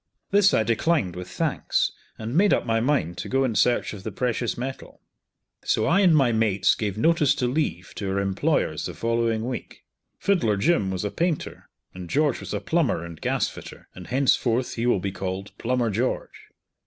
This 0.31 0.51
I 0.51 0.63
declined 0.63 1.15
with 1.15 1.27
thanks, 1.29 1.91
and 2.17 2.35
made 2.35 2.55
up 2.55 2.65
my 2.65 2.79
mind 2.79 3.19
to 3.19 3.29
go 3.29 3.43
in 3.43 3.53
search 3.53 3.93
of 3.93 4.01
the 4.01 4.11
precious 4.11 4.57
metal. 4.57 4.99
So 5.63 5.85
I 5.85 5.99
and 5.99 6.17
my 6.17 6.31
mates 6.31 6.73
gave 6.73 6.97
notice 6.97 7.35
to 7.35 7.45
leave 7.45 7.93
to 7.97 8.09
our 8.09 8.17
employers 8.19 8.87
the 8.87 8.95
following 8.95 9.45
week. 9.47 9.85
Fiddler 10.17 10.57
Jim 10.57 10.89
was 10.89 11.05
a 11.05 11.11
painter, 11.11 11.69
and 11.93 12.09
George 12.09 12.39
was 12.39 12.51
a 12.51 12.59
plumber 12.59 13.05
and 13.05 13.21
gas 13.21 13.47
fitter, 13.47 13.89
and 13.93 14.07
henceforth 14.07 14.73
he 14.73 14.87
will 14.87 14.99
be 14.99 15.11
called 15.11 15.55
"Plumber 15.59 15.91
George." 15.91 16.47